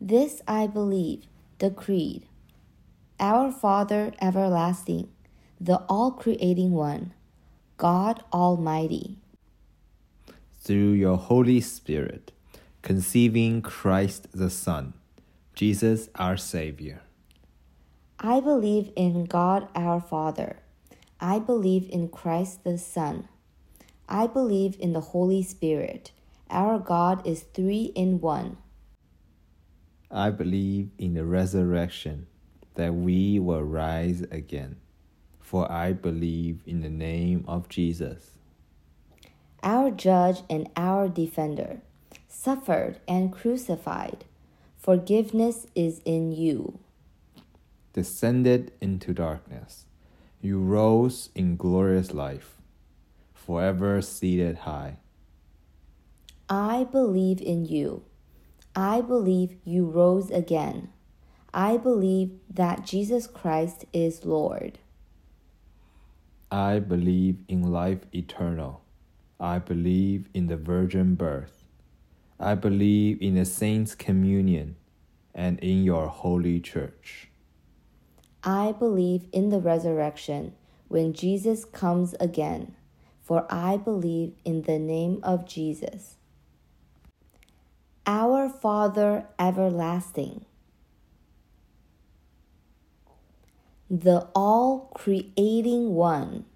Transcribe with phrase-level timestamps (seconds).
[0.00, 1.24] This I believe,
[1.58, 2.22] the Creed.
[3.18, 5.08] Our Father everlasting,
[5.60, 7.14] the all creating one,
[7.78, 9.18] God Almighty.
[10.60, 12.30] Through your Holy Spirit,
[12.80, 14.94] conceiving Christ the Son,
[15.56, 17.02] Jesus our Savior.
[18.20, 20.58] I believe in God our Father.
[21.18, 23.28] I believe in Christ the Son.
[24.08, 26.12] I believe in the Holy Spirit.
[26.50, 28.58] Our God is three in one.
[30.10, 32.26] I believe in the resurrection,
[32.74, 34.76] that we will rise again.
[35.40, 38.32] For I believe in the name of Jesus.
[39.62, 41.80] Our judge and our defender,
[42.28, 44.24] suffered and crucified.
[44.76, 46.78] Forgiveness is in you.
[47.92, 49.86] Descended into darkness,
[50.40, 52.56] you rose in glorious life,
[53.34, 54.98] forever seated high.
[56.48, 58.04] I believe in you.
[58.78, 60.90] I believe you rose again.
[61.52, 64.78] I believe that Jesus Christ is Lord.
[66.52, 68.82] I believe in life eternal.
[69.40, 71.64] I believe in the virgin birth.
[72.38, 74.76] I believe in the saints' communion
[75.34, 77.30] and in your holy church.
[78.44, 80.54] I believe in the resurrection
[80.86, 82.76] when Jesus comes again,
[83.24, 86.14] for I believe in the name of Jesus.
[88.10, 90.46] Our Father everlasting,
[93.90, 96.46] the all creating one,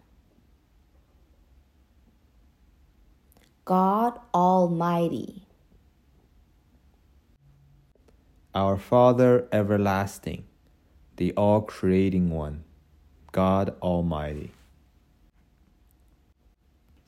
[3.67, 5.43] God Almighty.
[8.55, 10.45] Our Father everlasting,
[11.19, 12.65] the all creating one,
[13.31, 14.53] God Almighty.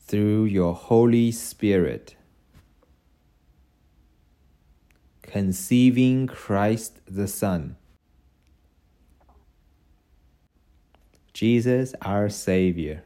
[0.01, 2.17] Through your Holy Spirit,
[5.35, 7.75] conceiving Christ the Son,
[11.33, 13.03] Jesus our Savior.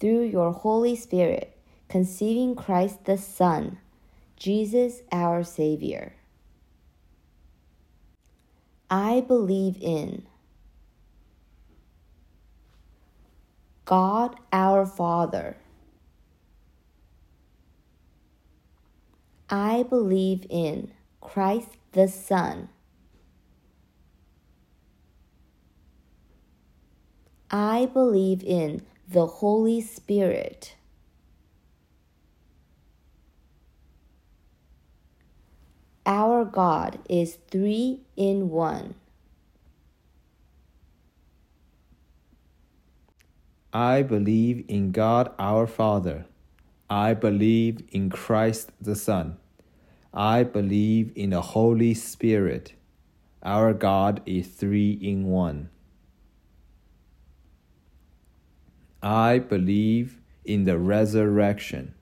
[0.00, 1.56] Through your Holy Spirit,
[1.88, 3.78] conceiving Christ the Son,
[4.36, 6.14] Jesus our Savior.
[8.90, 10.26] I believe in
[13.84, 15.58] God our Father.
[19.50, 20.92] I believe in
[21.22, 22.68] Christ the Son.
[27.50, 30.74] I believe in the Holy Spirit.
[36.04, 38.96] Our God is three in one.
[43.72, 46.26] I believe in God our Father.
[46.90, 49.36] I believe in Christ the Son.
[50.14, 52.72] I believe in the Holy Spirit.
[53.42, 55.68] Our God is three in one.
[59.02, 61.94] I believe in the resurrection.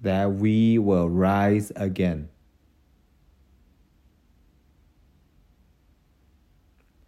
[0.00, 2.28] That we will rise again.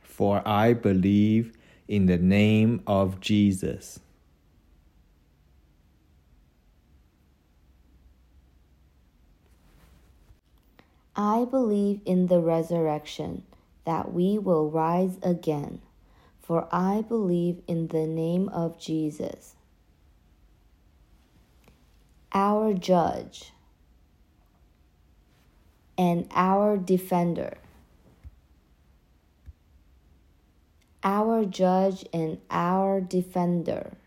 [0.03, 1.53] For I believe
[1.89, 4.01] in the name of Jesus.
[11.17, 13.45] I believe in the resurrection,
[13.85, 15.81] that we will rise again,
[16.43, 19.55] for I believe in the name of Jesus.
[22.33, 23.53] Our judge
[25.97, 27.59] and our defender.
[31.07, 33.99] Our judge and our defender.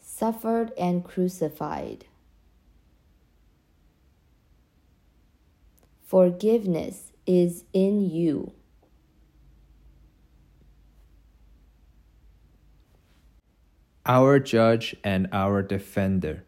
[0.00, 2.06] Suffered and crucified.
[6.02, 8.52] Forgiveness is in you.
[14.06, 16.44] Our judge and our defender,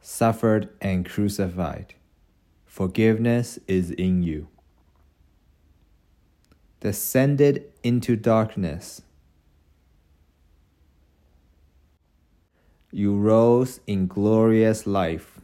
[0.00, 1.94] suffered and crucified.
[2.64, 4.48] Forgiveness is in you.
[6.86, 9.02] Descended into darkness.
[12.92, 15.40] You rose in glorious life.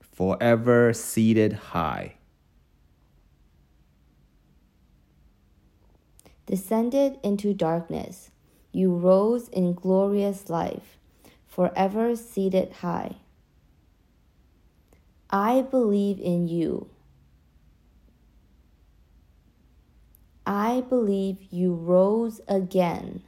[0.00, 2.14] Forever seated high.
[6.46, 8.30] descended into darkness.
[8.72, 10.96] You rose in glorious life,
[11.46, 13.16] forever seated high.
[15.28, 16.88] I believe in you.
[20.46, 23.22] I believe you rose again.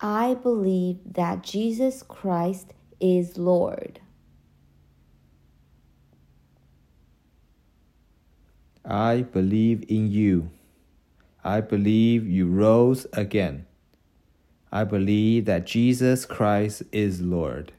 [0.00, 4.00] I believe that Jesus Christ is Lord.
[8.84, 10.50] I believe in you.
[11.44, 13.66] I believe you rose again.
[14.72, 17.72] I believe that Jesus Christ is Lord.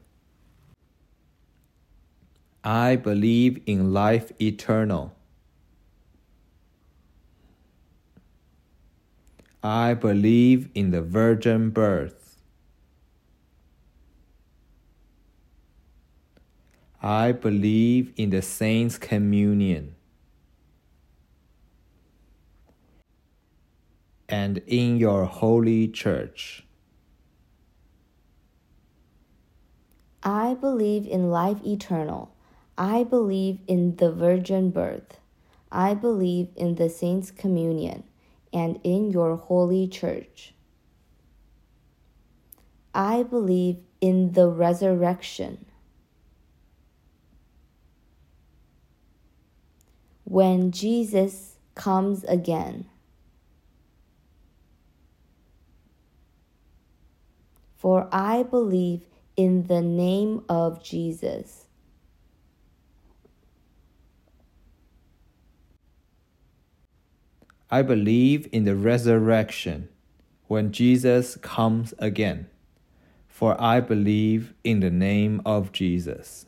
[2.66, 5.14] I believe in life eternal.
[9.62, 12.42] I believe in the virgin birth.
[17.00, 19.94] I believe in the saints' communion.
[24.28, 26.66] And in your holy church.
[30.24, 32.35] I believe in life eternal.
[32.78, 35.18] I believe in the virgin birth.
[35.72, 38.04] I believe in the saints' communion
[38.52, 40.54] and in your holy church.
[42.94, 45.66] I believe in the resurrection.
[50.24, 52.86] When Jesus comes again.
[57.76, 59.02] For I believe
[59.36, 61.65] in the name of Jesus.
[67.70, 69.88] I believe in the resurrection
[70.46, 72.46] when Jesus comes again,
[73.28, 76.45] for I believe in the name of Jesus.